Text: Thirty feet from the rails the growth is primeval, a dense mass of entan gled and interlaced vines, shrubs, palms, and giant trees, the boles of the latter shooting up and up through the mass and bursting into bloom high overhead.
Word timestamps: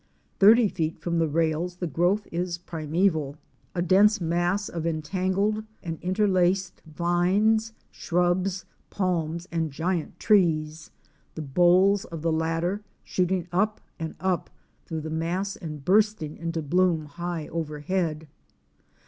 Thirty 0.39 0.67
feet 0.67 0.97
from 0.97 1.19
the 1.19 1.27
rails 1.27 1.75
the 1.75 1.85
growth 1.85 2.27
is 2.31 2.57
primeval, 2.57 3.35
a 3.75 3.83
dense 3.83 4.19
mass 4.19 4.67
of 4.67 4.85
entan 4.85 5.35
gled 5.35 5.63
and 5.83 5.99
interlaced 6.01 6.81
vines, 6.87 7.73
shrubs, 7.91 8.65
palms, 8.89 9.47
and 9.51 9.69
giant 9.69 10.19
trees, 10.19 10.89
the 11.35 11.43
boles 11.43 12.05
of 12.05 12.23
the 12.23 12.31
latter 12.33 12.81
shooting 13.03 13.47
up 13.51 13.79
and 13.99 14.15
up 14.19 14.49
through 14.87 15.01
the 15.01 15.11
mass 15.11 15.55
and 15.55 15.85
bursting 15.85 16.35
into 16.35 16.63
bloom 16.63 17.05
high 17.05 17.47
overhead. 17.49 18.27